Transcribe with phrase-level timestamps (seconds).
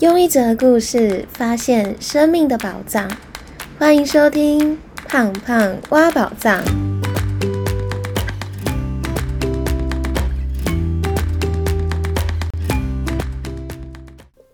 [0.00, 3.06] 用一则故事发现生命的宝藏，
[3.78, 4.74] 欢迎收听
[5.06, 6.58] 《胖胖挖宝藏》。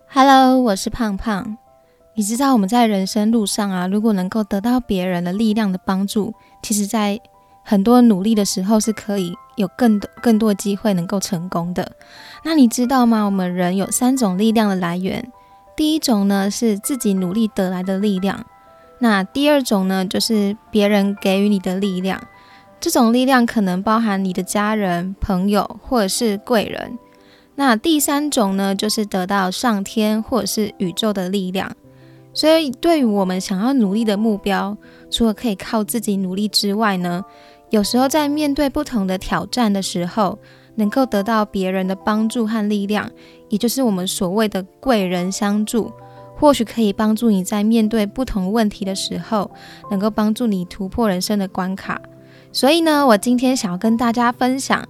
[0.09, 1.57] Hello，我是胖胖。
[2.13, 7.17] 你知道我们在人生路上啊，如果能够得到别人的力量的帮助，其实，在
[7.63, 11.89] 很多努力的时候是可以有更多更多机会能够成功的。
[12.43, 13.23] 那你知道吗？
[13.23, 15.25] 我们人有三种力量的来源。
[15.77, 18.45] 第一种呢是自己努力得来的力量，
[18.99, 22.19] 那第二种呢就是别人给予你的力量，
[22.79, 26.97] 这种力量可能包含你的家人、朋友或者是贵人。
[27.55, 31.71] 那第三种呢就是得到上天或者是宇宙的力量。
[32.33, 34.77] 所以对于我们想要努力的目标，
[35.09, 37.23] 除了可以靠自己努力之外呢，
[37.69, 40.37] 有时候在面对不同的挑战的时候，
[40.77, 43.11] 能够得到别人的帮助和力量，
[43.49, 45.91] 也就是我们所谓的贵人相助，
[46.35, 49.51] 或许可以帮助你在面对不同问题的时候，
[49.91, 52.01] 能够帮助你突破人生的关卡。
[52.53, 54.87] 所以呢，我今天想要跟大家分享，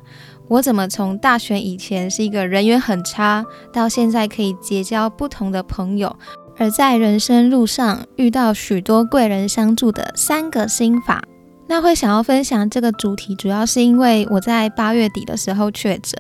[0.48, 6.16] 我怎么从大学以前是一个人缘很差，到现在可以结交不同的朋友，
[6.58, 11.24] 而在人生路上遇到许多贵人相助的三个心法。
[11.68, 16.20] 那会想要分享这个主题，主要是因为我在八月底的时候确诊。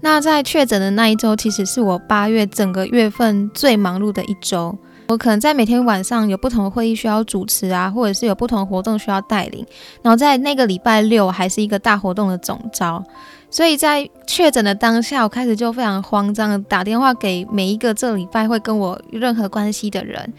[0.00, 4.76] 那在确诊的那一周，其实是我八月整个月份最忙碌的一周。
[5.08, 9.66] 我可能在每天晚上有不同的会议需要主持啊，或者是有不同活动需要带领。
[10.02, 13.02] 然后在那个礼拜六还是一个大活动的总招，
[13.50, 20.32] 所以在确诊的当下，我开始就非常慌张打电话给每一个这礼拜会跟我任何关系的人。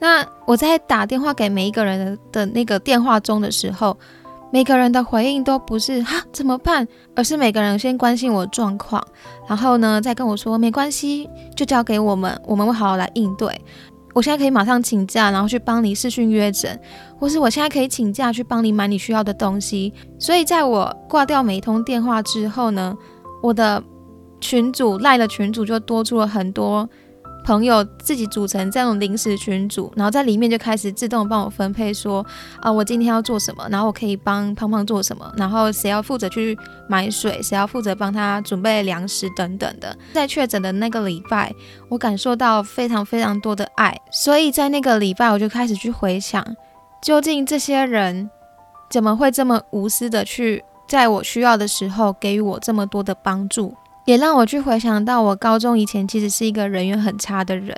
[0.00, 3.96] 那我在打电话给每一个人的那个电话中的时候，
[4.52, 9.04] 每个人的回应都不是哈怎么办，而是每个人先关心我状况，
[9.48, 13.60] 然后呢再跟我说没关系，就交给我们，我们会好好来应对。
[14.14, 16.80] 我现在可以马上请假，然后去帮你视讯约诊，
[17.18, 19.92] 或是我现在可以请假去帮你买你需要的东西。
[20.18, 22.96] 所以在我挂掉每一通电话之后呢，
[23.42, 23.82] 我的
[24.40, 26.88] 群主赖的群主就多出了很多。
[27.48, 32.24] 朋友自己组成这种临时群组，然后在里面就开始自动帮我分配，说
[32.60, 36.54] 啊，我今天要做什么，然后我可以帮胖胖做什么，然后谁要负责去
[36.90, 39.96] 买水，谁要负责帮他准备粮食等等的。
[40.12, 41.50] 在确诊的那个礼拜，
[41.88, 46.44] 我感受到非常非常多的爱，所以在那个礼拜我就开始去回想，
[47.00, 48.28] 究竟这些人
[48.90, 53.74] 怎么会这么无私的去在我需要的时候给予我这么多的帮助。
[54.08, 57.76] 也让我去回想到，我高中以前其实是一个人缘很差的人，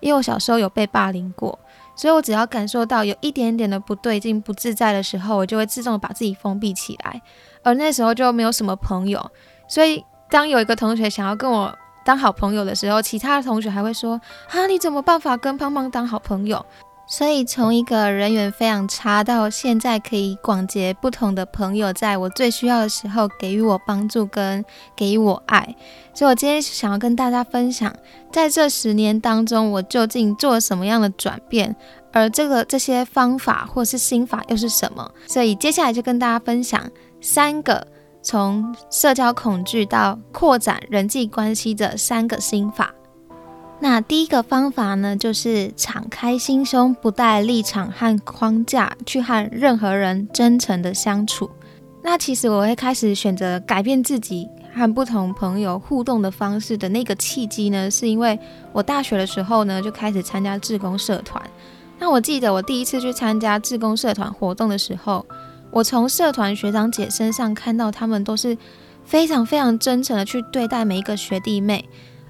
[0.00, 1.56] 因为我小时候有被霸凌过，
[1.94, 7.22] 所以我只要感受到有一点点的不对劲、不自在的时候，我就会自动把自己封闭起来，
[7.62, 9.24] 而那时候就没有什么朋友，
[9.68, 11.72] 所以当有一个同学想要跟我
[12.04, 16.66] 当好朋友的时候，其他的同学还会说：“啊，你怎么办法跟胖胖当好朋友？”
[17.10, 24.62] 所以从一个人缘非常差，到现在可以广结不同的朋友，在我最需要的时候给予我帮助跟
[24.94, 25.74] 给予我爱。
[26.12, 27.90] 所以我今天想要跟大家分享，
[28.30, 31.74] 在这十年当中，我究竟做了什么样的转变，
[32.12, 35.10] 而这个这些方法或是心法又是什么？
[35.26, 36.86] 所以接下来就跟大家分享
[37.22, 37.86] 三个
[38.22, 42.92] 从社交恐惧到扩展人际关系的三个心法。
[43.80, 51.48] 那第一个方法呢，就是敞开心胸，不带立场和框架去和任何人真诚的相处。
[52.02, 58.38] 那其实我会开始选择改变自己和不同朋友互动的方式的那个契机呢，是因为
[58.72, 61.40] 我大学的时候呢就开始参加志工社团。
[62.00, 65.24] 那我记得我第一次去参加志工社团活动的时候，
[65.70, 68.56] 我从社团学长姐身上看到他们都是
[69.04, 71.88] 非常非常真诚的去对待每一个学弟妹。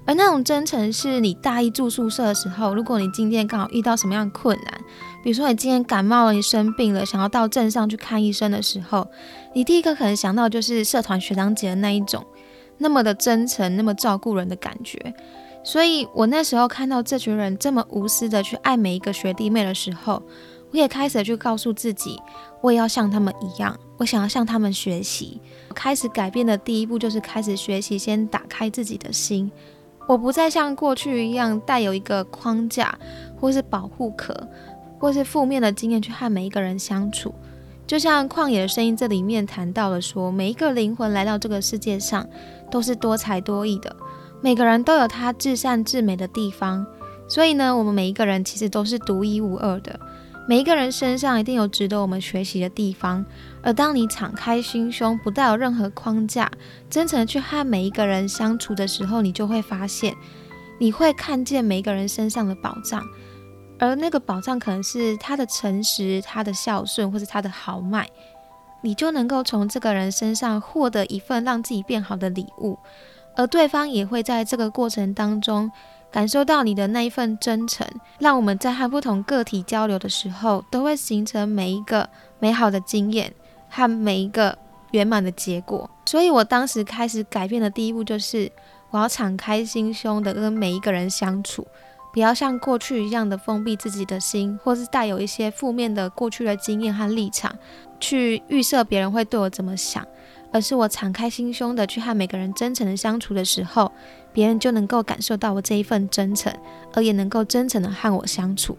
[0.09, 4.73] 而那种真诚，是你大一住宿舍的时候，如果你今天刚好遇到什么样的困难，
[5.23, 9.07] 比如说你今天感冒了，你生病了，想要到镇上去看医生的时候，
[9.53, 12.25] 你第一个可能想到就是社团学长姐的那一种，
[12.79, 15.13] 那么的真诚，那么照顾人的感觉。
[15.63, 20.23] 所以我那时候看到这群人这么无私的去爱每一个学弟妹的时候，
[20.71, 22.19] 我也开始去告诉自己，
[22.61, 25.39] 我也要像他们一样，我想要向他们学习。
[25.75, 29.51] 开始改变的第一步就是开始学习，先打开自己的心。
[30.09, 32.97] 我不再像过去一样带有一个框架，
[33.39, 34.35] 或是保护壳，
[34.97, 37.31] 或是负面的经验去和每一个人相处。
[37.85, 42.27] 就像《旷野的声音》这里面谈到了说，每一个灵魂来到这个世界上
[42.71, 43.95] 都是多才多艺的，
[44.41, 46.83] 每个人都有他至善至美的地方。
[47.27, 49.99] 所以呢，我们每一个人其实都是独一无二的。
[50.49, 53.23] 每一个人身上一定有值得我们学习的地方，
[53.61, 56.49] 而当你敞开心胸，不带有任何框架，
[56.89, 60.11] 真诚去和每一个人相处的时候，你就会发现，
[60.79, 63.05] 你会看见每一个人身上的宝藏，
[63.77, 68.09] 而那个宝藏可能是他的诚实、他的孝顺，或是他的豪迈，
[68.81, 72.79] 你就能够从这个人身上获得一份让自己变好的礼物，
[73.35, 75.71] 而对方也会在这个过程当中。
[76.11, 82.09] 感受到你的那一份真诚，让我们在和不同个体交流的时候，都会形成每一个
[82.39, 83.33] 美好的经验
[83.69, 84.57] 和每一个
[84.91, 85.89] 圆满的结果。
[86.05, 88.51] 所以我当时开始改变的第一步，就是
[88.89, 91.67] 我要敞开心胸的跟每一个人相处，
[92.11, 97.55] 不要像过去一样的封闭自己的心，或是带有一些负面的过去的经验和立场，
[97.99, 100.03] 去预设别人会对我怎么想。
[100.51, 103.91] 而是我敞开心胸的去和每个人真诚的相处的时候，
[104.33, 106.53] 别人就能够感受到我这一份真诚，
[106.93, 108.77] 而也能够真诚的和我相处。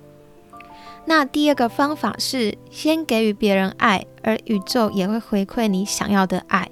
[1.06, 6.70] 那第二个方法是先给予别人爱，而宇宙也会回馈你想要的爱。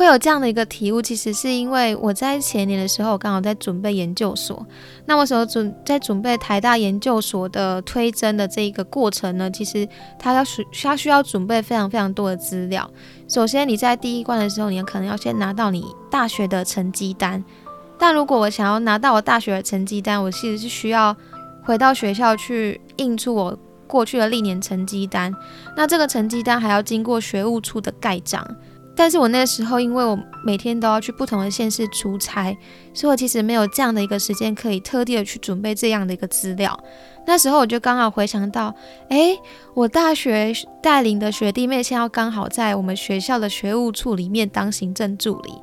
[0.00, 4.66] 会有这样的一个体悟，其实是因为我在前年的时候，我刚好在准备研究所。
[5.04, 9.86] 那我时准在准备台大研究所的推甄的这一个过程呢，其实
[10.18, 12.90] 它要需它需要准备非常非常多的资料。
[13.28, 17.44] 首先你在第一关的时候，你可能要先拿到你大学的成绩单。
[17.98, 21.14] 但如果我想要拿到我大学的成绩单，我其实是需要
[21.62, 23.54] 回到学校去印出我
[23.86, 25.30] 过去的历年成绩单。
[25.76, 28.42] 那这个成绩单还要经过学务处的盖章。
[29.00, 30.14] 但是我那时候，因为我
[30.44, 32.54] 每天都要去不同的县市出差，
[32.92, 36.78] 所以我其实没有这样的一个时间可以特地的去准备这样的一个资料。
[37.26, 38.74] 那时候我就刚好回想到，
[39.08, 39.34] 哎，
[39.72, 40.52] 我大学
[40.82, 45.54] 带领的学弟妹现在刚好在我们学校的学务处里面当行政助理，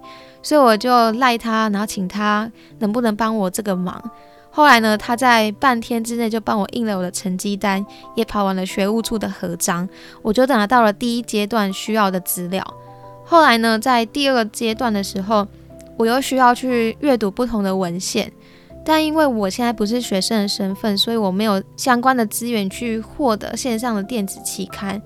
[0.42, 4.04] 所以我就赖他，然后请他能不能帮我这个忙。
[4.50, 7.86] 后来呢，他在半天之内就帮我印了我的成绩单，
[8.16, 9.88] 也跑完了学务处的合章，
[10.24, 12.66] 我就拿到了第一阶段需要的资料。
[13.30, 15.46] 后来呢，在第二个阶段的时候，
[15.98, 18.32] 我又需要去阅读不同的文献，
[18.86, 25.02] 但因为我现在不是学生的身份，所以我没有相关的资源去获得线上的电子期刊。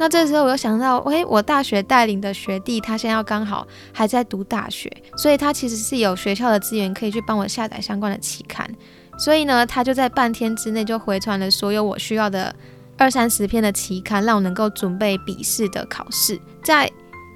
[0.00, 8.68] 那这时候我又想到，诶，我大学带领的学弟他现在刚好还在读大学，所以他其实是有学校的资源可以去帮我下载相关的期刊。
[9.16, 12.52] 所以呢，他就在半天之内就回传了所有我需要的
[12.96, 16.40] 二三十篇的期刊，让我能够准备笔试的考试。
[16.64, 16.90] 在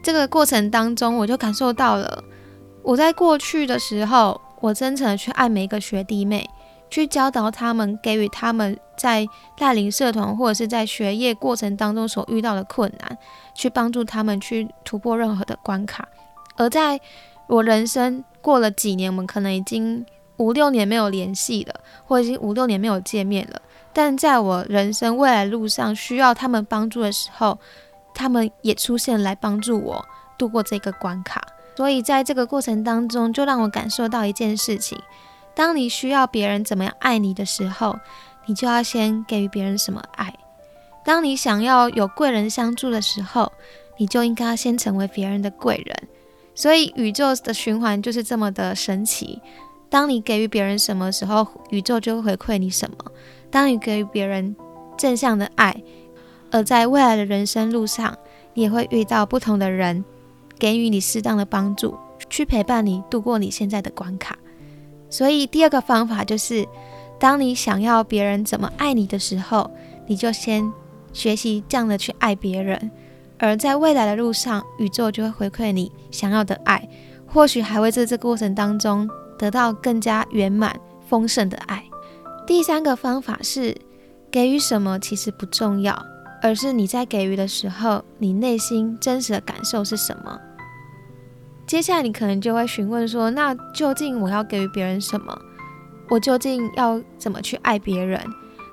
[0.04, 2.22] 这个过程当中，我就感受到了，
[2.82, 6.46] 我在过去的时候，我真诚的去爱每一个学弟妹，
[6.90, 13.16] 去教导他们，给予他们在带领社团或者是在学业过程当中所遇到的困难，
[13.54, 16.06] 去帮助他们去突破任何的关卡。
[16.56, 17.00] 而在
[17.46, 20.04] 我人生过了几年，我们可能已经
[20.36, 23.58] 五六年没有联系了，或者已经五六年没有见面了，
[23.94, 27.58] 但在我人生未来路上需要他们帮助的时候。
[28.14, 30.04] 他们也出现来帮助我
[30.38, 31.44] 度过这个关卡，
[31.76, 34.98] 所以在这个过程当中，就让我感受到一件事情：
[35.54, 37.98] 当你需要别人怎么样爱你的时候，
[38.46, 40.32] 你就要先给予别人什么爱；
[41.04, 43.52] 当你想要有贵人相助的时候，
[43.96, 46.08] 你就应该先成为别人的贵人。
[46.54, 49.40] 所以宇宙的循环就是这么的神奇：
[49.90, 52.96] 当你给予别人什么时候，宇宙就会回馈你什么；
[53.50, 54.54] 当你给予别人
[54.96, 55.82] 正向的爱。
[56.54, 58.16] 而在未来的人生路上，
[58.52, 60.04] 你也会遇到不同的人，
[60.56, 61.96] 给予你适当的帮助，
[62.30, 64.38] 去陪伴你度过你现在的关卡。
[65.10, 66.64] 所以，第二个方法就是，
[67.18, 69.68] 当你想要别人怎么爱你的时候，
[70.06, 70.72] 你就先
[71.12, 72.88] 学习这样的去爱别人。
[73.36, 76.88] 而在未来的路上，宇宙就会回馈你想要的爱，
[77.26, 81.82] 或许还会在这过程当中得到更加圆满丰盛的爱。
[82.46, 83.76] 第三个方法是，
[84.30, 86.13] 给予什么其实不重要。
[86.44, 90.38] 而是你在给予的时候，你内心真实的感受是什么？
[91.66, 95.34] 接下来你可能就会询问说：“那究竟我要给予别人什么？
[96.10, 98.20] 我究竟要怎么去爱别人？”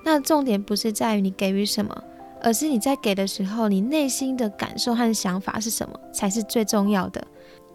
[0.03, 2.03] 那重点不是在于你给予什么，
[2.43, 7.25] 而是你在给的时候，你内心的感受和想法是什么才是最重要的。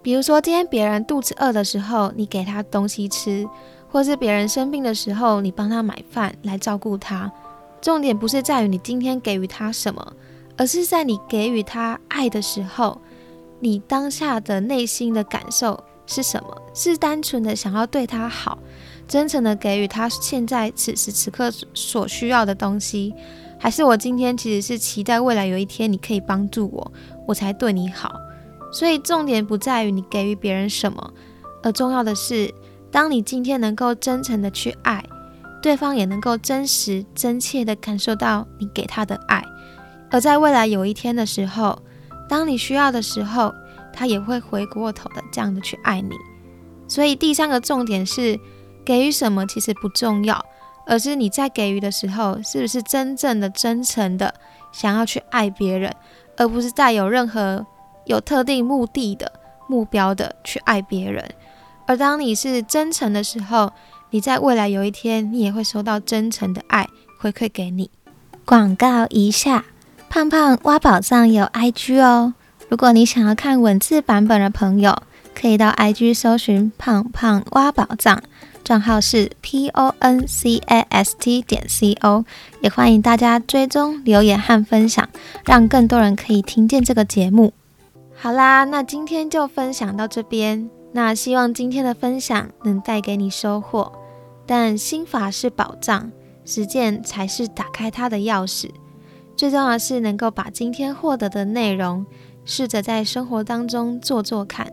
[0.02, 3.46] 比如说，今天别人肚子饿的时候，你给他东西吃；
[3.88, 7.32] 或是别人生病的时候，你帮他买饭来照顾他。
[7.80, 10.12] 重点不是在于你今天给予他什么，
[10.56, 13.00] 而是在你给予他爱的时候，
[13.60, 16.62] 你当下的内心的感受是什么？
[16.74, 18.58] 是单纯的想要对他好，
[19.06, 23.14] 真诚的给予他现在此时此刻所需要的东西，
[23.58, 26.92] 还是我今天其实是期待未来有一天你可以帮助我，
[27.26, 28.14] 我才对你好。
[28.72, 31.12] 所以重点不在于你给予别人什么，
[31.62, 32.52] 而重要的是，
[32.90, 35.02] 当你今天能够真诚的去爱。
[35.62, 39.44] 对方也能够真实、真切地感受到你给他的爱，
[40.10, 41.78] 而在未来有一天的时候，
[42.28, 43.52] 当你需要的时候，
[43.92, 46.10] 他也会回过头的这样的去爱你。
[46.88, 48.38] 所以第三个重点是
[48.84, 50.44] 给予什么其实不重要，
[50.86, 54.32] 而是你在给予的时候，是不是真正的、真诚的
[54.70, 55.92] 想要去爱别人，
[56.36, 57.66] 而不是带有任何
[58.04, 59.32] 有特定目的的
[59.66, 61.28] 目标的去爱别人。
[61.88, 63.72] 而当你是真诚的时候，
[64.16, 67.90] 你在未来有一天，你也会收到真诚的爱回馈给你。
[68.46, 69.66] 广告一下，
[70.08, 72.32] 胖胖挖宝藏有 IG 哦。
[72.70, 75.02] 如果你想要看文字版本的朋友，
[75.34, 78.22] 可以到 IG 搜寻“胖胖挖宝藏”，
[78.64, 82.24] 账号是 P O N C A S T 点 C O。
[82.62, 85.06] 也欢迎大家追踪、留言和分享，
[85.44, 87.52] 让更多人可以听见这个节目。
[88.14, 90.70] 好啦，那今天就分享到这边。
[90.92, 93.92] 那希望今天的分享能带给你收获。
[94.46, 96.10] 但心法是宝藏。
[96.48, 98.70] 实践才是打开它的钥匙。
[99.36, 102.06] 最重要的是能够把今天获得的内容，
[102.44, 104.72] 试着在生活当中做做看，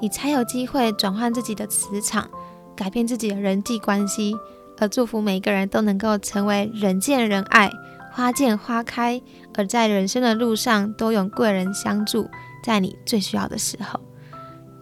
[0.00, 2.30] 你才有机会转换自己的磁场，
[2.76, 4.32] 改变自己的人际关系。
[4.78, 7.68] 而祝福每个人都能够成为人见人爱、
[8.12, 9.20] 花见花开，
[9.56, 12.28] 而在人生的路上都有贵人相助，
[12.62, 13.98] 在你最需要的时候。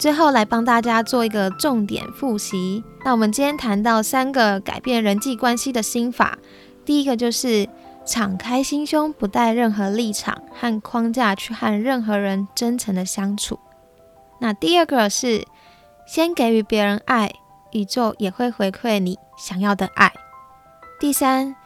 [0.07, 2.85] 最后来帮大家做一个重点复习。
[3.05, 6.39] 那我们今天谈到三个改变人际关系的心法，
[6.85, 7.69] 第一个就是
[8.05, 13.59] 敞开心胸，不带任何立场和框架去和任何人真诚的相处。
[14.39, 15.45] 那第二个是
[16.07, 17.33] 先给予别人爱，
[17.73, 20.13] 宇宙也会回馈你想要的爱。
[21.01, 21.57] 第三，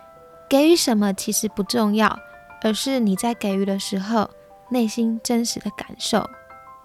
[0.49, 2.18] 给予什么其实不重要，
[2.62, 4.30] 而是你在给予的时候
[4.70, 6.25] 内心真实的感受。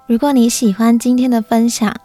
[0.07, 1.95] 如果你喜欢今天的分享，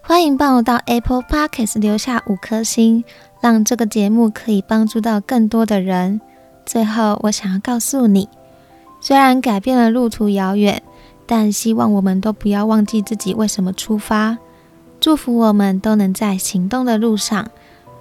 [0.00, 3.04] 欢迎帮我到 Apple Podcast 留下五颗星，
[3.42, 6.22] 让这个节目可以帮助到更多的人。
[6.64, 8.30] 最后，我想要告诉你，
[8.98, 10.82] 虽然改变了路途遥远，
[11.26, 14.38] 但希望我们都不要忘记自己为什么出发。
[14.98, 17.50] 祝福我们都能在行动的路上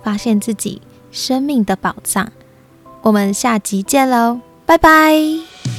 [0.01, 2.31] 发现自己生命的宝藏。
[3.01, 5.78] 我们下集见喽，拜拜。